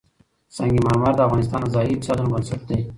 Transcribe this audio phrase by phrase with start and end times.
[0.55, 2.79] سنگ مرمر د افغانستان د ځایي اقتصادونو بنسټ دی.